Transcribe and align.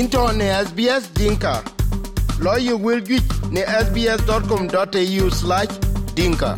into 0.00 0.22
ne 0.38 0.46
SBS 0.66 1.04
Dinka. 1.18 1.54
Lawyer 2.44 2.76
will 2.76 3.00
get 3.00 3.22
ne 3.54 3.62
sbs.com.au 3.84 5.26
slash 5.30 5.72
dinka. 6.16 6.50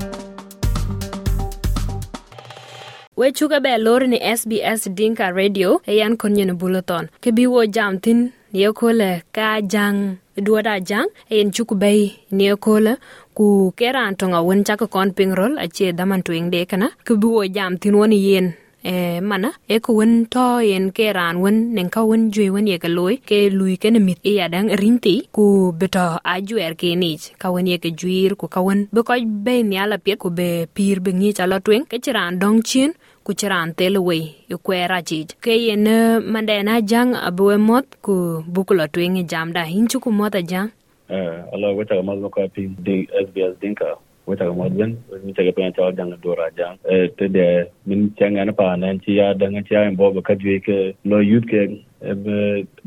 we 3.17 3.33
chuka 3.33 3.61
be 3.65 3.73
lor 3.79 4.01
ni 4.13 4.19
SBS 4.39 4.81
Dinka 4.99 5.27
Radio 5.33 5.69
e 5.91 5.93
yan 6.01 6.17
kon 6.21 6.33
nyen 6.37 6.53
bulletin 6.61 7.05
ke 7.23 7.31
bi 7.37 7.45
wo 7.53 7.61
jam 7.77 7.93
tin 8.05 8.21
ye 8.61 8.69
kole 8.81 9.11
ka 9.37 9.61
jang 9.73 9.99
duoda 10.47 10.75
jang 10.91 11.09
e 11.33 11.39
yen 11.39 11.51
chuku 11.57 11.75
bay 11.83 12.01
ni 12.31 12.47
kole 12.65 12.93
ku 13.37 13.47
keran 13.79 14.17
tonga 14.21 14.41
won 14.47 14.61
chaka 14.69 14.87
kon 14.95 15.09
pingrol 15.17 15.53
a 15.65 15.67
che 15.77 15.87
daman 15.99 16.21
twing 16.27 16.49
de 16.55 16.61
kana 16.71 16.89
ke 17.07 17.13
bi 17.21 17.29
wo 17.37 17.43
jam 17.57 17.73
tin 17.83 17.95
woni 18.01 18.19
yen 18.29 18.47
e 18.93 19.21
mana 19.31 19.51
e 19.75 19.77
ko 19.85 19.91
won 19.99 20.13
to 20.35 20.47
yen 20.71 20.87
ke 20.97 21.07
ran 21.19 21.41
won 21.45 21.57
nen 21.77 21.89
ka 21.95 22.01
won 22.11 22.31
jwe 22.35 22.47
won 22.55 22.67
ye 22.71 22.79
ke 22.85 22.89
loy 22.99 23.15
ke 23.29 23.39
lui 23.59 23.75
ke 23.83 23.91
ne 23.95 24.01
mit. 24.07 24.19
E 24.31 24.33
ya 24.39 24.47
dang 24.55 24.69
rinti 24.83 25.15
ku 25.37 25.73
beto 25.81 26.07
a 26.33 26.35
jwer 26.49 26.73
ke 26.81 26.95
ni 27.03 27.11
ka 27.43 27.51
won 27.55 27.67
ye 27.73 27.79
ke 27.85 27.91
jwir 28.01 28.31
ku 28.41 28.47
ka 28.55 28.61
won 28.67 28.87
be 28.95 29.03
ko 29.09 29.15
be 29.47 29.55
ni 29.71 29.77
ala 29.83 29.99
pet 30.05 30.19
ku 30.23 30.31
be 30.39 30.49
pir 30.77 30.97
be 31.05 31.11
ni 31.21 31.33
cha 31.39 31.45
lo 31.51 31.59
twen 31.67 31.83
ke 31.91 31.97
chiran 32.05 32.39
dong 32.43 32.63
chin 32.69 32.91
ku 33.25 33.35
chiran 33.41 33.75
tele 33.79 33.99
we 34.09 34.19
yu 34.51 34.57
kwera 34.67 34.99
jij 35.09 35.29
ke 35.45 35.55
yen 35.67 35.87
mandena 36.33 36.75
jang 36.91 37.11
abwe 37.29 37.55
mot 37.69 37.87
ku 38.07 38.15
bukula 38.55 38.87
twing 38.93 39.19
jam 39.27 39.53
da. 39.57 39.63
Hinchu 39.75 39.99
ku 40.05 40.11
mota 40.19 40.41
jang. 40.51 40.71
Eh 41.09 41.37
ala 41.55 41.67
wata 41.79 42.03
ma 42.07 42.15
ko 42.35 42.41
pin 42.55 42.75
di 42.87 42.97
SBS 43.27 43.55
dinka 43.63 43.91
wata 44.27 44.53
ma 44.55 44.69
ben 44.69 44.97
mi 45.25 45.33
ta 45.33 45.43
ga 45.43 45.53
ta 45.77 45.91
jang 45.99 46.15
dora 46.23 46.51
jang 46.59 46.79
eh 46.91 47.09
te 47.19 47.29
de 47.29 47.47
min 47.87 48.11
changa 48.19 48.45
na 48.45 48.53
pa 48.53 48.77
nan 48.77 48.99
chi 48.99 49.19
ya 49.19 49.33
da 49.35 49.47
chi 49.69 49.75
ya 49.75 49.91
bo 50.01 50.13
ka 50.29 50.35
ke 50.67 50.79
no 51.05 51.19
youth 51.21 51.47
ke 51.47 51.63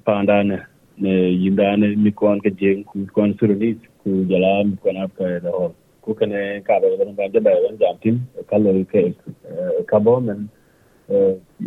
pa 0.05 0.21
ndane 0.23 0.57
ne 0.97 1.13
yindane 1.43 1.95
mi 2.03 2.11
kon 2.11 2.39
ke 2.39 2.51
jeng 2.61 2.83
ku 2.83 3.05
kon 3.15 3.33
ku 4.03 4.25
jala 4.31 4.63
mi 4.65 4.75
kon 4.83 4.97
ap 4.97 5.15
ka 5.17 5.39
da 5.45 5.51
hol 5.57 5.71
ku 6.01 6.13
kene 6.13 6.61
ka 6.67 6.79
ba 6.81 6.87
ba 6.99 7.05
ba 7.19 7.27
da 7.33 7.39
ba 7.39 7.51
jam 7.79 7.95
tin 8.01 8.19
ka 8.49 8.57
lo 8.57 8.73
ke 8.91 9.03
ka 9.91 9.99
bo 9.99 10.19
men 10.19 10.49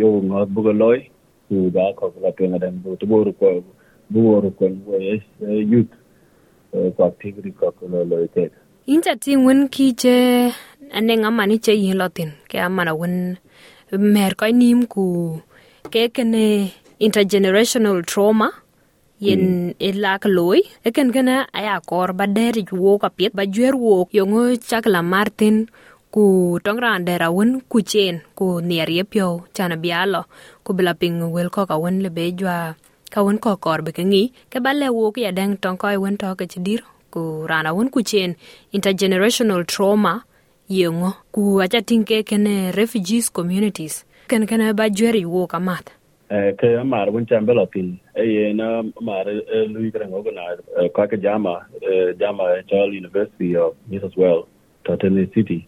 yo 0.01 0.09
ngot 0.23 0.49
bu 0.55 0.73
loy 0.73 0.99
ku 1.49 1.71
da 1.71 1.93
ko 1.97 2.13
la 2.23 2.31
pe 2.41 2.49
ngadan 2.49 2.83
bu 2.85 2.97
to 2.97 3.07
bo 3.07 3.25
ko 3.41 3.55
bu 4.11 4.21
wor 4.21 4.45
ko 4.59 4.69
yes 5.01 5.23
youth 5.43 5.95
ko 6.73 7.05
activity 7.13 7.51
ko 7.63 7.73
ko 7.81 7.89
lo 7.89 8.27
ke 8.37 8.51
inja 8.87 9.15
tin 9.23 9.45
won 9.47 9.61
ki 9.75 9.87
je 10.03 10.17
ane 10.97 11.13
ngama 11.23 11.43
ni 11.47 11.57
che 11.65 11.73
yin 11.83 11.97
lotin. 12.01 12.31
Ke 12.51 12.57
amana 12.67 12.93
won 13.01 13.15
mer 14.15 14.33
ko 14.35 14.47
nim 14.61 14.87
ku 14.95 15.05
ke 15.93 16.03
kene 16.17 16.73
intergenerational 17.07 17.99
trauma 18.11 18.49
yen 19.23 19.43
mm. 19.43 19.89
ilak 19.89 20.25
loy 20.37 20.61
eken 20.89 21.09
kena 21.15 21.37
aya 21.59 21.77
kor 21.91 22.11
ba 22.19 22.27
deri 22.37 22.63
wo 22.85 22.99
ka 23.03 23.09
piet 23.17 23.33
ba 23.39 23.45
jwer 23.55 23.75
wo 23.85 23.95
yongo 24.19 24.43
chakla 24.69 25.01
martin 25.13 25.57
ku 26.15 26.25
tongran 26.65 27.07
dera 27.09 27.29
won 27.37 27.51
ku 27.71 27.79
chen 27.91 28.15
ku 28.39 28.47
nier 28.69 28.89
ye 28.97 29.03
pyo 29.13 29.27
chana 29.57 29.77
bialo 29.85 30.23
ku 30.65 30.71
bila 30.77 30.93
ping 31.01 31.19
wel 31.35 31.49
ko 31.55 31.63
ka 31.71 31.77
won 31.83 31.97
le 32.05 32.11
be 32.17 32.25
jwa 32.39 32.59
ka 33.15 33.21
won 33.25 33.39
ko 33.45 33.51
kor 33.65 33.81
be 33.87 33.91
kengi 33.97 34.25
ke 34.51 34.59
balle 34.65 34.89
wo 34.97 35.05
ke 35.15 35.31
dang 35.39 35.55
tong 35.63 35.79
ko 35.83 35.87
won 36.03 36.15
to 36.21 36.29
ke 36.39 36.45
chidir 36.53 36.81
ku 37.15 37.47
rana 37.51 37.75
won 37.77 37.89
ku 37.95 38.03
chen 38.03 38.37
intergenerational 38.73 39.67
trauma 39.73 40.15
yongo 40.81 41.11
ku 41.35 41.43
acha 41.65 41.81
tinke 41.89 42.19
kene 42.25 42.55
refugees 42.81 43.29
communities. 43.29 44.05
Ken 44.29 44.47
kene 44.47 44.73
ba 44.79 44.89
jwer 44.89 45.17
wo 45.35 45.47
ka 45.47 45.59
mat 45.59 45.93
ke 46.33 46.69
mar 46.85 47.11
wun 47.11 47.27
chan 47.27 47.45
bela 47.45 47.67
pin 47.67 47.89
e 48.17 48.25
ye 48.25 48.53
na 48.53 48.83
mar 49.09 49.25
lui 49.73 49.91
kran 49.93 50.13
organize 50.13 50.61
ka 50.97 51.07
ka 51.07 51.17
jama 51.17 51.55
jama 52.19 52.45
Charles 52.69 52.95
University 52.95 53.55
of 53.57 53.77
New 53.89 54.01
South 54.01 54.17
Wales 54.17 54.47
Tennessee 54.87 55.33
City. 55.35 55.61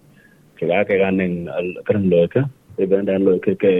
Ke 0.56 0.65
ga 0.71 0.84
ke 0.88 0.97
ganen 1.03 1.34
kran 1.84 2.09
lo 2.09 2.27
ka 2.28 2.49
e 2.78 2.87
ben 2.87 3.04
dan 3.04 3.25
lo 3.28 3.38
ke 3.38 3.54
ke 3.60 3.72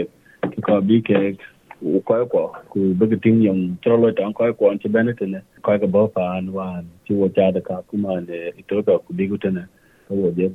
ko 0.61 0.81
bi 0.81 1.01
ke 1.01 1.37
koy 1.81 2.23
ko 2.31 2.41
ku 2.71 2.79
bëgg 2.99 3.21
tim 3.23 3.41
yung 3.41 3.77
tro 3.83 3.97
lo 3.97 4.11
tan 4.11 4.33
ko 4.33 4.53
ko 4.53 4.71
ci 4.81 4.87
ben 4.89 5.11
tene 5.19 5.41
koy 5.61 5.77
ko 5.77 5.85
ka 5.85 5.87
bo 5.87 6.07
pa 6.07 6.37
an 6.37 6.53
wan 6.53 6.85
ci 7.05 7.13
wo 7.13 7.27
jaada 7.27 7.61
ka 7.61 7.81
kuma 7.89 8.19
ne 8.21 8.51
ito 8.57 8.83
ka 8.83 8.97
ku 9.05 9.13
bigu 9.13 9.37
tene 9.37 9.67
ko 10.07 10.15
wo 10.15 10.31
je 10.37 10.47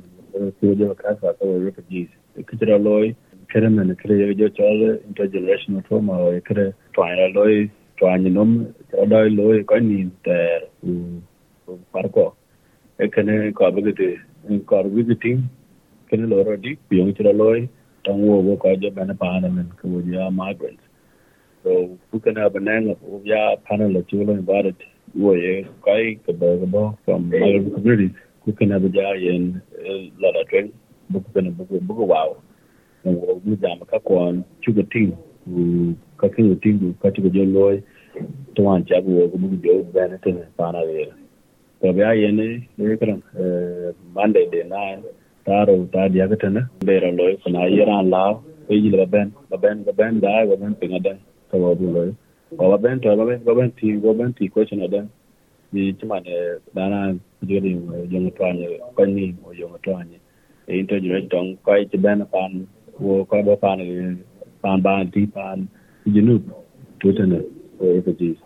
ko 0.59 0.73
je 0.79 0.89
ka 1.01 1.13
sa 1.21 1.33
ko 1.37 1.45
ji 1.89 2.09
ke 2.49 2.57
tra 2.57 2.77
loy 2.77 3.13
kere 3.53 3.69
men 3.69 3.95
kere 4.01 4.17
yo 4.17 4.33
jo 4.33 4.49
chole 4.57 4.99
intergenerational 5.07 5.85
trauma 5.87 6.17
o 6.17 6.41
kere 6.49 6.73
twa 6.93 7.07
loy 7.37 7.69
twa 7.97 8.17
twani 8.17 8.33
nom 8.37 8.51
doi 9.13 9.29
loy 9.29 9.63
ko 9.63 9.79
ni 9.79 10.09
ter 10.25 10.61
u 10.83 11.21
par 11.93 12.05
ko 12.09 12.27
e 12.99 13.07
kene 13.07 13.33
ko 13.53 13.71
bëgg 13.71 13.93
bigete 13.93 14.65
ko 14.65 14.83
tim 15.21 15.49
kene 16.09 16.25
lo 16.33 16.43
ro 16.43 16.55
di 16.57 16.77
yong 16.89 17.13
tra 17.13 17.31
loy 17.41 17.67
tan 18.03 18.17
wo 18.27 18.41
wo 18.47 18.55
ko 18.63 18.75
je 18.81 18.89
bana 18.89 19.13
pa 19.13 19.39
na 19.39 19.49
men 19.57 19.69
ko 19.81 20.01
je 20.01 20.29
migrant 20.39 20.80
so 21.63 21.97
ku 22.11 22.19
kana 22.19 22.49
bananga 22.49 22.95
o 23.05 23.21
ya 23.23 23.55
panel 23.67 23.91
la 23.93 24.01
chulo 24.09 24.33
invited 24.33 24.75
wo 25.15 25.33
ye 25.33 25.65
kai 25.85 26.17
ka 26.25 26.33
ba 26.33 26.57
ba 26.73 26.83
from 27.05 27.29
migrant 27.29 27.73
communities 27.75 28.15
ku 28.45 28.51
kana 28.59 28.79
ba 28.79 28.89
ja 28.95 29.13
yen 29.23 29.61
la 30.21 30.29
la 30.37 30.43
tren 30.49 30.71
bu 31.09 31.21
kana 31.33 31.51
bu 31.51 31.65
bu 31.87 31.93
wow 32.13 32.29
wo 33.05 33.39
mu 33.45 33.55
jam 33.61 33.79
ka 33.91 33.99
kon 34.09 34.43
chuga 34.65 34.83
ting 34.93 35.13
ku 35.45 35.93
ka 36.17 36.27
kin 36.33 36.53
ting 36.65 36.77
ku 36.81 36.93
ka 37.01 37.09
chuga 37.15 37.29
jo 37.37 37.43
loy 37.55 37.75
to 38.55 38.63
wan 38.67 38.85
cha 38.89 38.97
wo 39.05 39.29
ku 39.31 39.37
mu 39.37 39.55
jo 39.65 39.81
bana 39.93 40.17
ten 40.25 40.41
pana 40.57 40.81
le 40.89 41.05
to 41.81 41.93
ba 41.97 42.13
ye 42.21 42.31
ne 42.39 42.47
ne 42.77 42.93
eh, 42.93 42.97
kran 43.01 43.19
eh, 43.41 43.91
monday 44.17 44.45
de 44.53 44.63
na 44.73 44.81
taro 45.45 45.75
ta 45.93 46.07
dia 46.13 46.27
ka 46.31 46.35
ten 46.45 46.57
be 46.89 46.95
ra 47.03 47.11
loy 47.19 47.33
ko 47.43 47.49
na 47.57 47.69
yera 47.77 48.01
la 48.13 48.23
ko 48.67 48.73
yi 48.83 48.89
la 49.01 49.05
ben 49.13 49.29
ba 49.51 49.57
ben 49.65 49.83
ba 49.85 49.93
ben 49.99 50.19
da 50.25 50.33
ba 50.49 50.55
ben 50.63 50.73
pinga 50.81 50.99
da 51.51 51.57
to 51.57 51.63
wo 51.63 51.75
bu 51.75 51.87
loy 51.91 52.09
ko 52.57 52.69
ba 52.71 52.77
ben 52.77 52.99
ba 53.03 53.25
ben 53.25 53.43
ba 53.43 53.53
ben 53.55 53.71
ti 53.75 53.97
ba 53.99 54.13
ben 54.13 54.33
ti 54.33 54.47
ko 54.47 54.63
chana 54.63 54.87
da 54.87 55.03
ni 55.73 55.93
chuma 55.99 56.19
ne 56.23 56.59
dana 56.73 57.15
jo 57.43 57.59
ni 57.59 57.75
jo 58.07 58.17
ngotwanye 58.19 58.79
ko 58.95 59.05
ni 59.05 59.35
jo 59.59 59.67
Into 60.71 60.95
interject 60.95 61.31
tong 61.31 61.57
kai 61.65 61.83
chibana 61.91 62.23
pan 62.23 62.63
wo 62.95 63.25
ko 63.25 63.43
ba 63.43 63.59
pan 63.59 63.79
pan 64.61 64.79
ban 64.79 65.11
ti 65.11 65.27
pan 65.27 65.67
jinu 66.07 66.39
tutana 67.01 67.43
o 67.81 67.83
refugees 67.91 68.37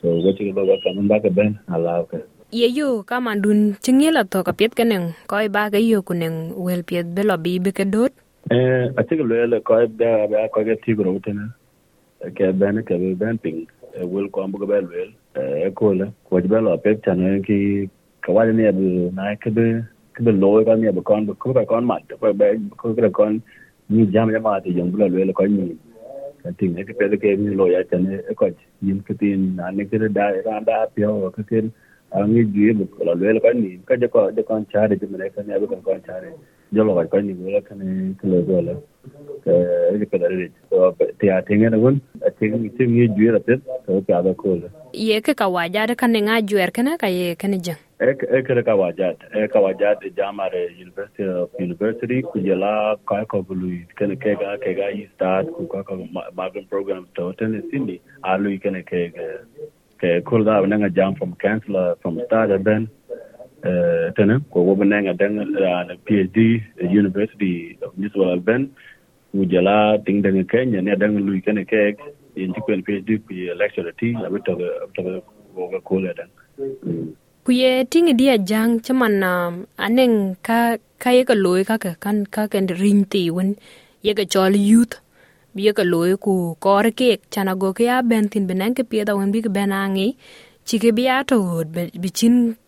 so 0.00 0.08
what 0.24 0.38
you 0.40 0.54
ba 0.54 0.64
ka 0.64 0.88
man 0.96 1.08
ba 1.10 1.20
ka 1.20 1.28
ben 1.28 1.58
ala 1.68 2.06
ka 2.08 2.18
ye 2.48 2.72
yo 2.72 3.02
kama 3.02 3.36
dun 3.36 3.76
chingela 3.84 4.24
to 4.24 4.40
ka 4.46 4.56
piet 4.56 4.72
kenen 4.72 5.12
ko 5.28 5.36
ba 5.52 5.68
ga 5.68 5.76
yo 5.76 6.00
kunen 6.00 6.54
wel 6.56 6.80
piet 6.88 7.06
belo 7.12 7.36
bi 7.36 7.58
be 7.58 7.74
ke 7.74 7.84
dot 7.84 8.14
eh 8.48 8.88
a 8.96 9.02
ti 9.04 9.20
lo 9.20 9.34
le 9.52 9.60
ko 9.60 9.84
ba 10.00 10.30
ba 10.30 10.48
ko 10.54 10.64
ga 10.64 10.78
ti 10.80 10.96
gro 10.96 11.18
tana 11.20 11.52
ke 12.36 12.52
ben 12.60 12.82
ke 12.82 12.98
ben 13.18 13.38
ping 13.38 13.66
eh, 13.94 14.04
wel 14.04 14.28
ko 14.28 14.42
ambu 14.42 14.58
ga 14.58 14.66
wel 14.66 14.86
e 14.94 15.66
eh, 15.66 15.70
ko 15.80 15.92
le 15.92 16.06
ko 16.30 16.40
ba 16.52 16.60
lo 16.60 16.76
pet 16.76 17.02
tana 17.02 17.34
eh, 17.36 17.40
ki 17.46 17.58
ka 18.22 18.32
wa 18.32 18.44
ne 18.44 18.70
bu 18.72 19.10
na, 19.14 19.34
ke 19.36 19.50
be 19.54 19.66
ke 20.14 20.24
be 20.24 20.32
lo 20.32 20.64
ga 20.64 20.74
ne 20.74 20.90
ba 20.90 21.02
kon 21.02 21.26
ko 21.26 21.52
ba 21.52 21.64
kon 21.64 21.84
ma 21.84 21.98
ko 22.20 22.32
be 22.32 22.46
ko 22.76 22.92
ga 22.94 23.10
kon 23.10 23.42
ni 23.90 24.06
jam 24.06 24.30
jam 24.32 24.46
ati 24.46 24.74
jom 24.74 24.90
bula 24.90 25.08
wel 25.08 25.32
ko 25.32 25.46
ni. 25.46 25.76
Ka 26.42 26.50
ting 26.58 26.78
e 26.78 26.84
ke 26.84 26.92
pe 26.98 27.16
ke 27.16 27.36
ni 27.38 27.54
lo 27.54 27.66
ya 27.66 27.82
chane 27.90 28.18
e 28.30 28.34
ko 28.34 28.50
yin 28.82 29.00
ke 29.06 29.14
tin, 29.18 29.54
na 29.56 29.70
ne 29.70 29.84
ke 29.84 29.98
da 30.18 30.30
ra 30.46 30.60
da 30.60 30.86
pyo 30.94 31.30
ke 31.36 31.42
ke, 31.50 31.62
a 32.12 32.26
ni 32.26 32.44
ji 32.54 32.72
bu 32.72 32.86
ko 32.86 33.14
wel 33.24 33.40
ko 33.40 33.52
ni. 33.62 33.78
Ka 33.86 33.94
je 33.96 34.08
ko 34.08 34.30
je 34.36 34.42
kon 34.42 34.66
cha 34.74 34.86
de 34.86 34.98
me 35.06 35.30
ka 35.30 35.42
ne 35.42 35.58
bu 35.58 35.66
kon 35.66 36.02
cha 36.06 36.20
de 36.20 36.34
jalo 36.72 36.98
ay 37.00 37.08
kani 37.12 37.34
wala 37.44 37.60
kani 37.68 38.14
kala 38.20 38.38
wala 38.52 38.74
ene 39.94 40.06
kada 40.12 40.28
re 40.28 40.48
to 40.70 40.92
te 41.20 41.26
atenga 41.38 41.70
na 41.74 41.78
gon 41.84 42.00
atenga 42.30 42.60
mi 42.62 42.68
tem 42.78 42.96
juer 43.16 43.34
atet 43.40 43.60
to 43.86 44.00
ka 44.08 44.18
ada 44.20 44.34
ko 44.42 44.56
ye 44.92 45.20
ke 45.20 45.34
ka 45.42 45.48
waja 45.56 45.86
da 45.90 45.94
kan 46.02 46.12
nga 46.28 46.40
juer 46.52 46.70
kana 46.78 46.98
ka 47.04 47.06
ye 47.14 47.34
kan 47.44 47.56
jang 47.68 47.80
ek 48.10 48.22
ek 48.40 48.50
ka 48.68 48.74
waja 48.80 49.08
ek 49.14 49.44
e 49.44 49.52
ka 49.54 49.60
waja 49.66 49.94
de 50.02 50.10
jamare 50.18 50.60
university 50.84 51.24
of 51.44 51.48
university 51.58 52.20
ku 52.32 52.44
jala 52.48 52.72
ka 53.12 53.24
ko 53.32 53.42
bulu 53.42 53.72
kan 54.02 54.14
ke 54.26 54.36
ga 54.44 54.56
ke 54.66 54.76
ga 54.82 54.92
yi 54.98 55.08
start 55.14 55.48
ku 55.56 55.66
ka 55.72 55.82
ka 55.88 55.96
magan 56.42 56.68
program 56.74 57.08
to 57.16 57.32
ten 57.40 57.56
sindi 57.72 57.98
alu 58.34 58.54
kan 58.66 58.76
ke 58.92 59.02
ke 60.04 60.14
ko 60.30 60.44
da 60.44 60.60
na 60.72 60.76
nga 60.84 60.90
jam 61.00 61.14
from 61.16 61.34
counselor 61.46 61.88
from 62.02 62.20
start 62.26 62.50
and 62.58 62.64
then 62.64 62.88
tana 64.16 64.40
ko 64.50 64.62
wobo 64.68 64.84
nenga 64.84 65.12
la 65.62 65.70
ana 65.80 65.94
phd 66.06 66.38
university 67.02 67.78
of 67.82 67.96
new 67.98 68.10
south 68.14 68.44
ben 68.44 68.70
u 69.34 69.44
jala 69.44 69.98
ting 70.06 70.22
deng 70.22 70.44
ke 70.52 70.60
nya 70.66 70.80
ne 70.82 70.96
deng 70.96 71.18
lui 71.26 71.40
kene 71.46 71.64
ke 71.72 71.82
in 72.36 72.52
ti 72.54 72.60
pen 72.66 72.82
phd 72.86 73.08
ku 73.26 73.34
lecture 73.60 73.92
ti 74.00 74.12
la 74.22 74.28
to 74.46 74.54
to 74.94 75.02
ko 75.54 75.68
ga 75.72 75.80
ko 75.88 75.98
le 76.04 76.12
den 76.18 76.30
ku 77.44 77.52
ye 77.52 77.72
ting 77.92 78.08
dia 78.20 78.36
jang 78.50 78.78
chaman 78.84 79.18
aneng 79.86 80.16
ka 80.46 80.60
ka 81.02 81.10
ye 81.16 81.22
ka 81.30 81.34
loy 81.44 81.60
ka 81.70 81.76
ka 81.84 81.92
kan 82.04 82.24
ka 82.34 82.46
ken 82.52 82.66
rin 82.80 83.04
ti 83.12 83.22
won 83.36 83.50
ye 84.06 84.14
ga 84.18 84.24
chol 84.34 84.54
youth 84.70 84.96
bi 85.54 85.66
ye 85.66 85.72
ka 85.78 85.84
loy 85.92 86.10
ku 86.24 86.34
kor 86.64 86.86
ke 86.98 87.10
chana 87.34 87.52
go 87.62 87.72
ke 87.78 87.84
a 87.96 88.02
ben 88.10 88.28
tin 88.32 88.46
benen 88.50 88.74
ke 88.78 88.82
pi 88.90 89.04
da 89.08 89.18
won 89.18 89.32
bi 89.34 89.42
ke 89.46 89.50
benangi 89.56 90.08
chike 90.68 90.90
bi 90.96 91.04
ato 91.08 91.36
bi 92.02 92.10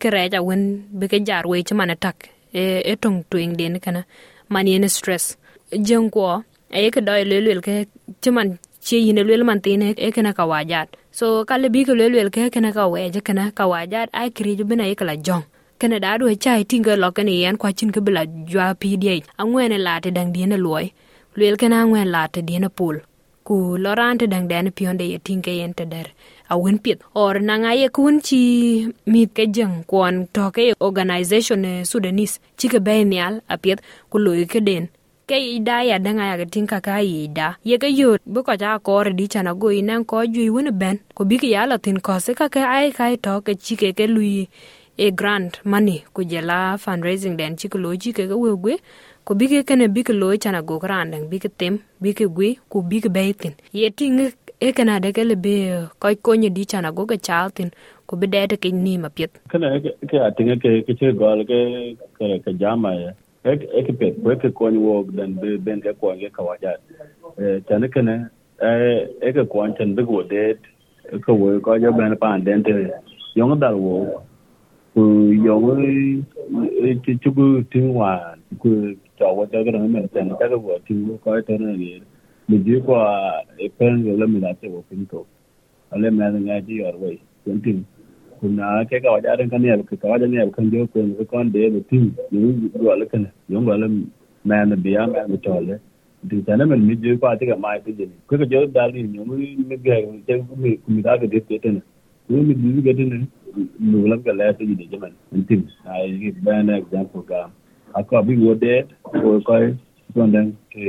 kere 0.01 0.21
ja 0.33 0.39
wen 0.47 0.61
bi 0.99 1.07
ke 1.11 1.17
jar 1.27 1.43
we 1.49 1.57
chama 1.69 1.85
tak 2.05 2.29
e 2.61 2.63
e 2.91 2.95
tong 3.03 3.17
twing 3.29 3.53
den 3.59 3.79
kana. 3.79 4.01
Man 4.49 4.65
ne 4.65 4.87
stress. 4.87 5.37
Jeng 5.87 6.09
ko 6.15 6.43
e 6.73 6.89
ke 6.95 7.01
doy 7.07 7.19
e 7.19 7.21
e, 7.21 7.25
e 7.25 7.29
le 7.29 7.53
le 7.55 7.61
ke 7.67 7.75
chaman 8.23 8.57
che 8.85 8.97
yine 9.05 9.21
le 9.29 9.43
man 9.49 9.61
tine 9.61 9.93
e 10.07 10.11
kana 10.15 10.33
ka 10.33 10.43
wajat 10.51 10.87
so 11.19 11.45
kale 11.49 11.67
bi 11.73 11.85
ke 11.87 11.93
le 11.99 12.09
le 12.13 12.29
ke 12.35 12.49
kana 12.55 12.73
ka 12.77 12.87
we 12.87 13.01
weje 13.01 13.21
kana 13.27 13.43
ka 13.57 13.65
wajat 13.73 14.09
ai 14.13 14.29
kri 14.37 14.55
ju 14.57 14.63
bina 14.71 14.83
e 14.91 14.95
kala 14.95 15.15
jong. 15.27 15.45
Kana 15.79 15.99
da 15.99 16.17
do 16.17 16.25
chai 16.43 16.63
tinga 16.63 16.97
lo 17.03 17.11
kana 17.11 17.31
yen, 17.41 17.55
kwa 17.61 17.69
chin 17.77 17.91
ke 17.95 18.01
bila 18.05 18.25
jwa 18.25 18.73
pi 18.81 18.97
die. 19.03 19.21
Angwene 19.41 19.77
late 19.87 20.09
dang 20.17 20.33
diene 20.33 20.57
loy 20.65 20.85
lwel 21.37 21.55
kana 21.61 21.75
angwen 21.83 22.09
late 22.15 22.39
diene 22.49 22.69
pul 22.77 22.95
ku 23.47 23.55
lorante 23.83 24.25
dang 24.33 24.47
den 24.51 24.71
pionde 24.77 25.05
ye 25.11 25.17
tinga 25.25 25.53
yen 25.59 25.73
te 25.77 25.85
der 25.93 26.07
a 26.51 26.57
wen 26.57 26.77
pit 26.79 26.99
or 27.15 27.39
nanga 27.39 27.71
ye 27.81 27.87
kun 27.97 28.19
chi 28.27 28.41
mit 29.13 29.29
ke 29.37 29.45
jeng 29.55 29.75
kwon 29.89 30.27
to 30.35 30.51
ke 30.55 30.73
organization 30.87 31.65
eh, 31.65 31.83
sudanese. 31.83 32.39
Chi 32.57 32.67
ke 32.73 32.79
benial 32.87 33.39
a 33.49 33.57
pit 33.57 33.79
ku 34.11 34.17
loy 34.25 34.45
ke 34.45 34.59
den. 34.67 34.89
Ke 35.27 35.37
ida 35.55 35.77
ya 35.89 35.97
danga 36.05 36.27
ya 36.31 36.45
tin 36.45 36.67
ka 36.67 36.79
ka 36.87 36.97
ida. 36.99 37.47
Ye 37.63 37.77
ke 37.77 37.87
yo 37.99 38.17
bu 38.25 38.43
ko 38.43 38.55
ja 38.63 38.77
ko 38.79 39.03
re 39.07 39.13
di 39.13 39.27
chana 39.27 39.55
go 39.57 39.71
ina 39.71 40.03
ko 40.03 40.25
ju 40.25 40.51
wen 40.53 40.71
ben. 40.77 40.99
Ko 41.15 41.23
bi 41.23 41.37
ke 41.37 41.47
ya 41.55 41.65
la 41.65 41.77
tin 41.77 41.99
ko 41.99 42.19
se 42.19 42.33
ka 42.33 42.49
ke 42.49 42.59
ai 42.59 42.91
kai 42.91 43.15
to 43.15 43.39
ke 43.45 43.55
chi 43.63 43.75
ke 43.81 43.93
ke 43.97 44.07
lui 44.15 44.49
e 44.97 45.11
grant 45.11 45.63
money. 45.63 46.03
Ku 46.13 46.23
jela 46.23 46.59
fundraising 46.83 47.37
den 47.39 47.55
chi 47.55 47.69
ku 47.69 47.77
lo 47.77 47.95
chi 47.95 48.11
ke 48.11 48.27
we 48.43 48.51
gwe 48.63 48.75
ko 49.23 49.35
bi 49.39 49.47
ke 49.47 49.63
ke 49.63 49.75
ne 49.79 49.87
bi 49.87 50.03
ke 50.03 50.13
lo 50.21 50.35
chana 50.43 50.61
go 50.65 50.79
grant 50.83 51.15
bi 51.31 51.39
ke 51.39 51.49
tem 51.59 51.79
bi 52.01 52.11
ke 52.19 52.25
gwe 52.37 52.57
ku 52.69 52.81
bi 52.89 52.99
ke 52.99 53.09
be 53.15 53.23
ye 53.71 53.89
ting 53.89 54.17
e 54.61 54.71
kana 54.77 54.99
de 55.03 55.09
ke 55.17 55.23
le 55.25 55.35
be 55.43 55.53
ko 55.99 56.09
ko 56.25 56.33
ni 56.41 56.49
di 56.55 56.63
chana 56.71 56.89
go 56.97 57.03
ke 57.11 57.17
chaltin, 57.27 57.71
ko 58.07 58.15
be 58.15 58.27
de 58.27 58.57
ke 58.63 58.69
ni 58.71 58.95
ma 58.97 59.09
pit 59.09 59.31
kana 59.49 59.79
ke 59.81 60.17
atinga 60.27 60.55
ke 60.63 60.73
ke 60.87 60.93
che 60.99 61.09
gal 61.21 61.41
ke 61.51 61.59
ke 62.19 62.27
ke 62.45 62.53
jama 62.59 62.91
ya. 62.95 63.11
Ek 63.43 63.65
ek 63.79 63.89
pe 63.99 64.11
ko 64.23 64.35
ke 64.43 64.53
ko 64.59 64.69
ni 64.69 64.77
wo 64.77 65.01
dan 65.17 65.33
be, 65.41 65.57
ben 65.57 65.81
ke 65.81 65.93
ko 65.99 66.13
ke 66.21 66.29
ka 66.37 66.43
waja 66.49 66.75
e 67.39 67.59
tane 67.71 67.87
kana 67.95 68.15
e, 68.61 68.69
e 69.29 69.33
ke 69.39 69.47
ko 69.49 69.63
an 69.65 69.73
tan 69.79 69.95
be 69.95 70.03
go 70.13 70.21
de 70.35 70.45
ko 71.25 71.33
wo 71.33 71.59
ko 71.59 71.79
ja 71.81 71.91
ben 72.03 72.15
pa 72.21 72.33
an 72.35 72.43
den 72.43 72.63
te, 72.63 72.77
yong 73.41 73.57
dal 73.65 73.81
wo. 73.87 74.21
Ku 74.93 75.01
yong 75.49 75.85
e, 75.89 76.21
e, 76.85 76.95
ti 77.03 77.17
chu 77.25 77.31
bu 77.31 77.51
tin 77.73 77.93
wa, 77.97 78.13
ku 78.61 78.95
cho 79.17 79.33
wo 79.33 79.45
ga 79.49 79.71
na 79.71 79.87
me 79.97 80.07
tan 80.13 80.29
ta 80.37 80.47
ko 80.53 80.57
wo 80.69 80.77
tin 80.87 81.17
ko 81.25 81.41
ta 81.49 81.57
na 81.57 81.73
ni 81.83 81.93
mi 82.49 82.57
ji 82.65 82.81
ko 82.85 82.95
e 83.57 83.69
pen 83.77 84.05
yo 84.07 84.15
le 84.21 84.27
mi 84.27 84.39
da 84.39 84.53
te 84.61 84.67
wo 84.69 84.83
pin 84.89 85.05
to 85.11 85.25
ale 85.93 86.09
me 86.11 86.25
nga 86.45 86.61
ji 86.61 86.75
yor 86.81 86.95
we 87.01 87.19
tin 87.45 87.61
tin 87.61 87.85
kuna 88.39 88.85
ke 88.89 89.01
ka 89.03 89.11
waja 89.15 89.37
ran 89.39 89.49
kan 89.49 89.63
ya 89.65 89.77
ka 89.89 90.07
waja 90.13 90.27
ne 90.27 90.45
kan 90.57 90.71
jo 90.71 90.87
ko 90.93 91.01
ko 91.19 91.25
kon 91.31 91.51
de 91.51 91.69
tin 91.89 92.11
ni 92.31 92.69
go 92.83 92.95
le 93.01 93.05
kan 93.13 93.25
yo 93.49 93.61
go 93.61 93.75
le 93.83 93.87
me 93.89 94.57
na 94.71 94.75
biya 94.85 95.07
me 95.13 95.19
me 95.31 95.37
to 95.47 95.59
le 95.67 95.79
di 96.29 96.41
tana 96.49 96.65
men 96.71 96.85
mi 96.87 96.95
ji 97.05 97.17
ko 97.17 97.27
ati 97.33 97.45
ka 97.51 97.55
mai 97.65 97.77
ti 97.85 97.91
ni 97.99 98.07
ko 98.27 98.37
ka 98.43 98.45
jo 98.53 98.65
da 98.77 98.87
li 98.93 99.03
ni 99.03 99.19
mi 99.31 99.55
mi 99.69 99.77
ga 99.87 100.01
ku 100.47 100.55
mi 100.65 100.77
mi 100.87 101.01
da 101.09 101.17
ga 101.23 101.27
de 101.35 101.39
te 101.49 101.59
ne 101.71 101.81
ni 102.29 102.41
mi 102.49 102.53
di 102.63 102.81
ga 102.89 102.93
de 102.99 103.05
ne 103.13 103.21
nu 103.91 104.07
la 104.13 104.17
ga 104.27 104.33
la 104.41 104.53
ti 104.59 104.65
ni 104.73 104.87
je 104.91 104.97
man 105.05 105.13
tin 105.47 105.63
ai 105.95 106.09
give 106.25 106.47
an 106.57 106.69
example 106.81 107.23
ga 107.31 107.45
akwa 108.01 108.23
bi 108.27 108.37
wo 108.43 108.55
de 108.65 108.75
ko 109.03 109.39
ko 109.47 109.59
ko 110.15 110.25
ndan 110.27 110.53
ke 110.73 110.79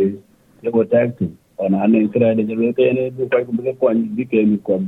ye 0.63 0.71
wo 0.79 0.85
tag 0.97 1.17
tin 1.19 1.33
ona 1.65 1.79
ane 1.85 1.99
kra 2.15 2.35
de 2.39 2.45
je 2.49 2.73
ke 2.79 2.87
ne 2.99 3.05
du 3.19 3.29
ko 3.33 3.39
ko 3.47 3.75
ko 3.81 3.89
bi 4.19 4.25
ke 4.33 4.45
mi 4.51 4.59
ko 4.69 4.79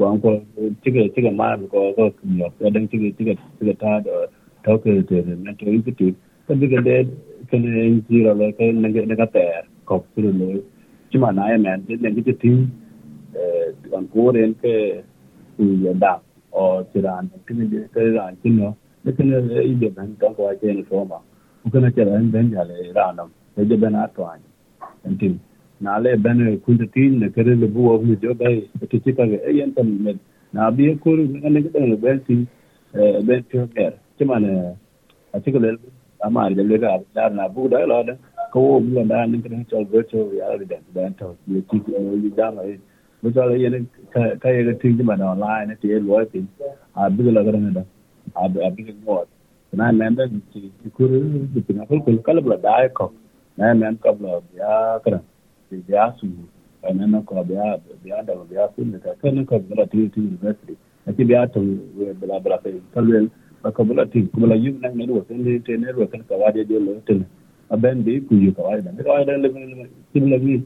ko 0.00 0.10
ko 0.24 0.30
tiga 0.84 1.04
tiga 1.16 1.30
ma 1.40 1.48
ko 1.72 1.92
ko 1.98 2.04
yo 2.40 2.48
ya 2.60 2.70
den 2.76 2.88
tiga 2.92 3.10
tiga 3.18 3.34
tiga 3.60 3.74
ta 3.82 4.00
do 4.06 4.16
to 4.64 4.78
ke 4.84 4.96
te 5.10 5.22
na 5.46 5.52
to 5.60 5.66
yi 5.74 5.82
ti 5.88 6.14
ka 6.48 6.54
bi 6.62 6.68
ke 6.74 6.80
de 6.88 6.96
ke 7.50 7.58
ne 7.64 7.86
ji 8.10 8.24
ra 8.26 8.34
le 8.42 8.52
ke 8.58 8.72
ne 8.82 8.88
ne 9.12 9.16
ka 9.22 9.26
te 9.36 9.44
ko 9.92 10.04
su 10.14 10.22
le 10.40 10.50
chi 11.10 11.18
ma 11.24 11.30
na 11.38 11.50
ya 11.52 11.58
men 11.66 11.84
de 11.88 11.96
ne 12.06 12.10
ga 12.18 12.34
ti 12.44 12.52
eh 13.44 13.96
an 14.00 14.08
ko 14.14 14.30
ren 14.38 14.54
ke 14.62 14.76
u 15.58 15.72
ya 15.86 15.92
da 16.04 16.14
o 16.52 16.70
ti 16.92 17.00
ran 17.08 17.30
ke 17.46 17.54
ne 17.60 17.84
ke 17.96 18.00
ran 18.18 18.36
ti 18.44 18.50
no 18.60 18.76
ne 19.04 19.12
ke 19.18 19.24
ne 19.32 19.62
i 19.72 19.74
de 19.84 19.90
ban 20.00 20.16
ka 20.24 20.28
ko 20.40 20.52
ke 20.62 20.72
ne 20.80 20.84
so 20.90 21.04
ma 21.12 21.18
ko 21.72 21.78
ne 21.86 21.90
ke 21.98 22.04
ran 22.12 22.30
ben 22.34 22.50
ya 22.58 22.64
le 22.72 22.92
ra 22.98 23.12
na 23.20 23.28
je 23.70 23.76
ben 23.84 23.94
a 24.02 24.08
to 24.16 24.24
an 24.30 25.16
tin 25.20 25.40
na 25.80 25.98
le 25.98 26.16
ben 26.16 26.60
kunta 26.60 26.86
tin 26.94 27.18
ne 27.20 27.28
kere 27.30 27.54
le 27.56 27.66
bu 27.66 27.90
of 27.92 28.02
jo 28.22 28.34
bai 28.34 28.68
ti 28.90 28.98
ti 29.00 29.12
ka 29.12 29.24
e 29.24 29.72
tan 29.76 29.88
me 30.04 30.12
na 30.52 30.70
bi 30.70 30.94
ko 31.02 31.14
ne 31.16 31.48
ne 31.48 31.60
ne 31.60 31.96
ben 31.96 32.20
ti 32.26 32.36
e 32.94 33.22
ben 33.22 33.44
ti 33.48 33.58
ker 33.74 33.92
ti 34.18 34.24
man 34.24 34.44
a 35.32 35.40
ti 35.40 35.52
ko 35.52 35.58
le 35.58 35.70
ama 36.26 36.50
de 36.50 36.62
le 36.62 36.78
ga 36.78 36.98
da 37.14 37.28
na 37.28 37.48
bu 37.48 37.68
da 37.68 37.84
lo 37.92 38.02
da 38.02 38.14
ko 38.52 38.60
wo 38.66 38.80
bu 38.80 39.04
da 39.12 39.24
ne 39.24 39.40
ke 39.40 39.48
to 39.70 39.84
virtual 39.94 40.28
reality 40.34 40.66
da 40.68 40.78
da 40.94 41.08
to 41.22 41.32
ye 41.46 41.64
ti 41.70 41.80
ye 41.88 42.30
da 42.36 42.50
ma 42.50 42.62
bu 43.22 43.32
ta 43.32 43.46
le 43.48 43.56
yen 43.64 43.88
ka 44.12 44.48
ye 44.50 44.76
ti 44.84 44.94
ti 44.96 45.02
man 45.02 45.22
online 45.32 45.68
ne 45.72 45.76
ti 45.80 45.88
lo 46.10 46.22
ti 46.36 46.44
a 46.92 47.08
bi 47.08 47.30
la 47.38 47.42
ga 47.42 47.56
ne 47.56 47.72
da 47.78 47.84
a 48.36 48.70
bi 48.76 48.94
mo 49.06 49.24
na 49.72 49.92
men 49.92 50.14
da 50.14 50.28
ti 50.52 50.70
ku 50.94 51.06
ru 51.08 51.24
ti 51.66 51.72
na 51.72 51.86
ko 51.88 52.04
ko 52.04 52.20
kala 52.30 52.40
bla 52.44 52.56
da 52.68 52.78
ko 53.00 53.12
na 53.56 53.74
men 53.82 53.96
ka 54.04 54.12
bla 54.12 54.40
ya 54.60 54.72
kran 55.04 55.24
biya 55.76 56.14
su 56.18 56.26
kana 56.82 57.06
na 57.06 57.20
ko 57.22 57.44
biya 57.44 57.78
biya 58.04 58.22
da 58.26 58.34
biya 58.50 58.70
su 58.76 58.84
da 58.90 58.98
ka 58.98 59.14
kana 59.22 59.44
ko 59.44 59.58
bula 59.60 59.86
tin 59.86 60.10
tin 60.10 60.24
university 60.26 60.76
ati 61.08 61.24
biya 61.24 61.46
to 61.52 61.60
bula 62.20 62.40
bula 62.40 62.60
sai 62.62 62.80
kalwel 62.94 63.30
ba 63.62 63.70
bula 63.84 64.06
tin 64.06 64.28
kuma 64.30 64.46
la 64.48 64.54
yin 64.54 64.78
nan 64.80 64.96
na 64.98 65.04
ne 65.06 65.12
ro 65.12 65.24
ne 65.30 65.58
te 65.62 65.76
ne 65.76 65.92
ro 65.92 66.06
kan 66.08 66.22
ka 66.28 66.36
wade 66.36 66.64
de 66.68 66.78
lo 66.78 67.00
tin 67.06 67.24
a 67.70 67.76
ben 67.76 68.02
bi 68.02 68.20
ku 68.26 68.34
yi 68.34 68.52
ka 68.54 68.62
wade 68.62 68.82
da 68.84 69.02
ka 69.02 69.10
wa 69.12 69.24
da 69.24 69.36
le 69.36 69.48
ti 70.12 70.20
le 70.20 70.38
bi 70.38 70.62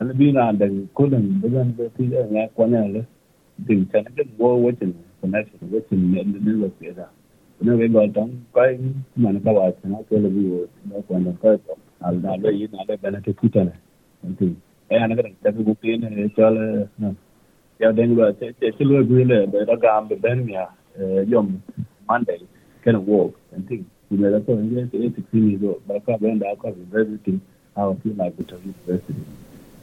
an 0.00 0.12
bi 0.16 0.32
na 0.32 0.52
da 0.52 0.66
ko 0.94 1.06
dan 1.08 1.40
da 1.42 1.48
gan 1.48 1.74
da 1.76 1.84
ti 1.96 2.08
da 2.08 2.26
ya 2.30 2.48
ko 2.56 2.66
ne 2.66 2.88
le 2.92 3.06
din 3.66 3.86
ta 3.88 4.00
ne 4.00 4.24
go 4.38 4.54
wo 4.56 4.72
tin 4.72 4.94
connection 5.20 5.70
wo 5.72 5.80
tin 5.88 6.10
ne 6.12 6.22
ne 6.22 6.52
lo 6.52 6.70
sai 6.80 6.92
da 6.94 7.08
ne 7.62 7.72
we 7.74 7.88
go 7.88 8.06
tan 8.12 8.30
kai 8.54 8.78
man 9.16 9.40
ka 9.42 9.50
wa 9.52 9.72
na 9.84 9.98
ko 10.08 10.16
le 10.18 10.28
bi 10.28 10.44
wo 10.50 10.66
na 10.90 11.00
ko 11.08 11.18
na 11.18 11.32
ka 11.42 11.56
al 12.04 12.20
da 12.20 12.36
le 12.36 12.50
yi 12.52 12.68
na 12.72 12.84
le 12.88 12.96
ben 13.02 13.20
te 13.22 13.32
ti 13.34 13.48
ta 13.50 13.64
ne 13.64 13.72
thì 14.38 14.48
ai 14.88 15.00
anh 15.00 15.16
cái 15.16 15.32
cái 15.42 15.52
cái 15.66 15.74
tiền 15.80 16.00
này 16.00 16.28
cho 16.36 16.50
là 16.50 16.84
ya 17.80 17.92
den 17.92 18.16
ba 18.16 18.32
te 18.40 18.52
te 18.60 18.70
te 18.70 18.84
lo 18.84 19.02
gwe 19.02 19.24
le 19.24 19.46
be 19.46 19.64
da 19.66 19.74
gam 19.74 20.08
be 20.08 20.16
ben 20.16 20.46
ya 20.48 20.66
yom 21.32 21.60
monday 22.08 22.38
kind 22.84 22.96
of 22.96 23.04
work 23.06 23.32
and 23.52 23.68
thing 23.68 23.84
you 24.10 24.16
know 24.18 24.30
that's 24.30 24.46
what 24.46 24.58
it 24.58 24.72
is 24.78 24.88
it 24.92 25.24
is 25.32 25.60
so 25.60 25.80
ba 25.88 25.98
ka 26.06 26.16
ben 26.20 26.38
da 26.38 26.54
ka 26.62 26.68
everything 26.68 27.40
how 27.76 27.90
I 27.90 27.94
feel 28.02 28.14
like 28.16 28.36
to 28.36 28.56
university 28.62 29.24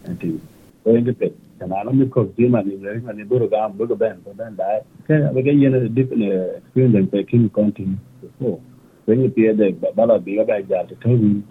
and 0.06 0.20
thing 0.20 0.40
so 0.84 0.96
in 0.96 1.04
the 1.04 1.14
pet 1.14 1.34
kana 1.60 1.84
na 1.84 1.92
mi 1.92 2.08
ko 2.08 2.24
di 2.38 2.48
ma 2.48 2.62
ni 2.62 2.78
le 2.78 3.00
ma 3.04 3.12
ni 3.12 3.24
buru 3.24 3.50
gam 3.50 3.76
buru 3.78 3.96
ben 3.96 4.22
so 4.24 4.34
ben 4.34 4.56
da 4.56 4.80
ke 5.08 5.20
ba 5.36 5.42
ke 5.44 5.52
yen 5.52 5.94
different 5.94 6.24
experience 6.58 6.94
than 6.96 7.08
taking 7.12 7.50
content 7.50 8.00
so 8.40 8.60
when 9.06 9.22
you 9.22 9.30
pay 9.30 9.52
the 9.52 9.72
bala 9.96 10.20
bi 10.20 10.40
ga 10.40 10.46
ba 10.48 10.62
ja 10.64 10.84
to 10.88 10.96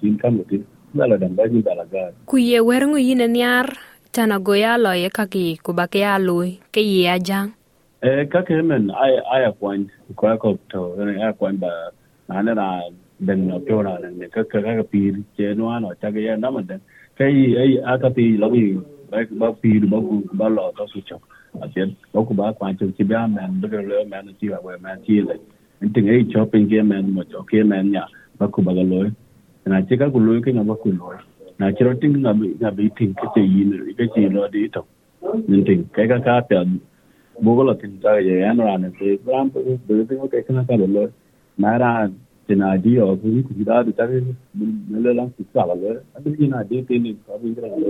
tin 0.01 0.19
kam 0.19 0.41
tin 0.49 0.65
bala 0.65 0.80
dan 0.95 1.33
ba 1.39 1.45
ji 1.49 1.63
bala 1.63 1.85
ga 1.87 2.11
ku 2.27 2.37
ye 2.39 2.61
wer 2.61 2.83
ngu 2.87 2.99
yine 2.99 3.27
niar 3.31 3.67
chana 4.13 4.39
go 4.43 4.55
ya 4.55 4.77
lo 4.77 4.93
ye 4.93 5.11
kaki 5.11 5.59
ku 5.63 5.73
ba 5.73 5.87
ke 5.87 6.03
ya 6.03 6.19
lui 6.19 6.59
ke 6.75 6.83
ye 6.83 7.07
ajang 7.07 7.55
eh 8.03 8.25
ka 8.33 8.41
ke 8.43 8.57
men 8.65 8.91
ai 8.91 9.15
ai 9.35 9.53
kwan 9.61 9.85
ko 10.17 10.33
ko 10.43 10.59
to 10.73 10.97
ne 11.05 11.21
ai 11.21 11.33
kwan 11.37 11.61
ba 11.61 11.71
na 12.29 12.41
ne 12.43 12.53
na 12.55 12.67
den 13.21 13.47
no 13.49 13.59
to 13.69 13.83
na 13.83 13.99
ne 14.01 14.27
ka 14.35 14.43
ka 14.53 14.61
ka 14.65 14.85
pi 14.93 15.13
che 15.37 15.53
no 15.55 15.69
ano 15.69 15.93
cha 16.01 16.09
ke 16.11 16.21
ya 16.25 16.37
na 16.37 16.51
ma 16.51 16.61
den. 16.65 16.81
Kai 17.19 17.53
ai 17.63 17.73
a 17.93 17.99
ka 18.03 18.09
pi 18.17 18.25
lo 18.41 18.49
bi 18.55 18.63
ba 19.11 19.21
ba 19.41 19.53
pi 19.53 19.79
ba 19.93 19.99
ku 20.01 20.25
ba 20.33 20.49
lo 20.49 20.73
to 20.77 20.87
su 20.93 21.01
chok. 21.09 21.21
A 21.61 21.69
chen 21.75 21.93
ba 22.13 22.25
ku 22.25 22.33
ba 22.35 22.53
kwan 22.57 22.77
chu 22.79 22.89
chi 22.97 23.05
ba 23.05 23.29
men 23.29 23.61
ba 23.61 23.69
le 23.69 24.05
men 24.13 24.33
chi 24.41 24.49
ba 24.49 24.59
we 24.65 24.73
men 24.81 24.97
chi 25.05 25.21
le. 25.29 25.37
Tin 25.93 26.09
ai 26.09 26.25
shopping 26.33 26.67
ke 26.73 26.81
men 26.91 27.13
mo 27.15 27.23
cho 27.31 27.45
ke 27.51 27.61
men 27.71 27.93
nya 27.93 28.05
ba 28.39 28.49
ku 28.49 28.63
ba 28.63 28.73
lo 28.73 29.13
na 29.67 29.83
ce 29.87 29.97
ka 29.97 30.09
ku 30.11 30.19
lo 30.21 30.41
ke 30.41 30.53
na 30.53 30.63
ba 30.65 30.75
ku 30.83 30.91
lo 30.93 31.13
na 31.59 31.73
ci 31.73 31.85
ro 31.85 31.93
tin 32.01 32.17
na 32.23 32.33
bi 32.33 32.57
na 32.61 32.71
bi 32.71 32.89
tin 32.97 33.13
ke 33.15 33.27
ce 33.35 33.41
yi 33.45 33.65
ne 33.69 33.77
ke 33.99 34.05
ce 34.15 34.29
lo 34.33 34.49
di 34.49 34.69
to 34.75 34.83
nin 35.49 35.65
tin 35.69 35.81
kai 35.95 36.07
ka 36.09 36.19
ka 36.27 36.41
ta 36.49 36.65
bu 37.43 37.51
ko 37.57 37.63
lo 37.69 37.75
tin 37.75 37.93
ta 38.01 38.17
ye, 38.19 38.41
ya 38.41 38.53
na 38.53 38.77
ne 38.83 38.89
ce 38.99 39.19
bram 39.25 39.51
pe 39.53 39.61
de 39.63 40.05
tin 40.09 40.19
ko 40.21 40.27
ke 40.29 40.53
na 40.57 40.65
ka 40.69 40.75
lo 40.81 41.05
na 41.63 41.77
ra 41.83 41.91
ce 42.47 42.55
na 42.57 42.77
di 42.85 42.97
o 42.99 43.17
ku 43.21 43.29
ku 43.47 43.53
da 43.69 43.83
da 43.85 43.93
ta 43.99 44.05
ne 44.09 44.99
le 45.05 45.13
lan 45.19 45.29
ku 45.37 45.45
sa 45.53 45.65
la 45.69 45.75
le. 45.83 45.93
A 46.17 46.19
bi 46.25 46.49
na 46.49 46.63
de 46.65 46.83
te 46.89 46.97
ni, 46.99 47.13
ka 47.27 47.37
bi 47.43 47.53
ra 47.61 47.69
lo 47.83 47.89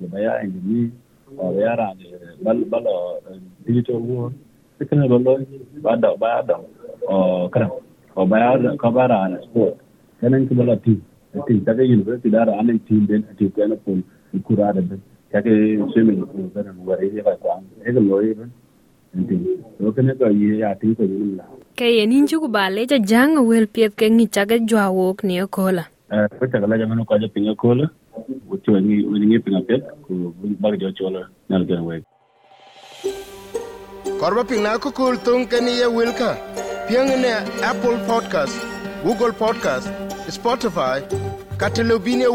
ya 0.00 0.06
ba 0.12 0.18
ya 0.20 0.32
en 0.44 0.52
ni 0.68 0.90
o 1.36 1.52
ya 1.56 1.72
ra 1.80 1.88
ne 1.98 2.06
bal 2.44 2.58
bal 2.72 2.84
digital 3.64 3.96
world 4.08 4.34
ke 4.78 4.94
na 4.94 5.06
lo, 5.08 5.18
ba 5.84 5.96
da 5.96 6.12
ba 6.22 6.42
da 6.48 6.56
o 7.08 7.48
kra 7.48 7.66
o 8.20 8.22
ba 8.30 8.36
ya, 8.38 8.76
ka 8.76 8.88
ba 8.96 9.04
ra 9.12 9.20
ne 9.32 9.40
sport 9.48 9.76
kanan 10.20 10.48
ki 10.48 10.54
bala 10.54 10.76
ti 10.84 10.94
ti 11.46 11.54
daga 11.68 11.82
university 11.84 12.30
dara 12.30 12.52
anan 12.60 12.78
ti 12.88 13.00
den 13.10 13.24
ti 13.38 13.48
kana 13.56 13.76
pon 13.86 14.02
kura 14.48 14.72
da 14.76 14.80
ben 14.80 15.00
kake 15.32 15.52
swimming 15.92 16.22
ko 16.30 16.46
kana 16.54 16.72
wari 16.88 17.10
ya 17.16 17.22
ba 17.26 17.34
e 17.84 17.92
ga 17.96 18.00
loye 18.00 18.32
ben 18.38 18.50
ti 19.28 19.36
to 19.78 19.92
kana 19.98 20.14
ka 20.22 20.30
ye 20.42 20.50
ya 20.62 20.72
ti 20.80 20.94
ko 21.00 21.08
ni 21.12 21.36
la 21.40 21.44
ke 21.80 21.90
ye 21.96 22.06
nin 22.12 22.26
ju 22.32 22.40
ba 22.56 22.64
le 22.76 22.86
ja 22.94 22.98
jang 23.12 23.36
wel 23.50 23.68
piet 23.78 23.96
ke 24.02 24.08
ni 24.18 24.26
chaga 24.38 24.58
jwa 24.72 24.88
wok 24.98 25.24
ni 25.30 25.40
ko 25.58 25.68
la 25.78 25.84
eh 26.18 26.26
ko 26.40 26.48
chaga 26.52 26.66
la 26.72 26.80
jamano 26.82 27.04
ko 27.10 27.20
ja 27.24 27.28
pinga 27.38 27.56
ko 27.64 27.74
la 27.80 27.88
wo 28.48 28.56
ti 28.68 28.78
ni 28.88 29.02
ni 29.32 29.38
pinga 29.48 29.60
pet 29.72 29.90
ko 30.06 30.32
ba 30.60 30.72
ga 30.76 30.80
jo 30.84 30.92
chola 31.00 31.26
na 31.48 31.60
ga 31.72 31.82
we 31.88 32.00
korba 34.22 34.48
pinga 34.54 34.78
ko 34.86 34.94
kul 35.00 35.20
tung 35.28 35.44
wilka 35.98 36.30
piang 36.88 37.12
apple 37.68 37.98
podcast. 38.06 38.65
Google 39.06 39.32
podcast 39.32 39.86
spotify 40.28 40.98
kata 41.56 41.82
lobine 41.82 42.26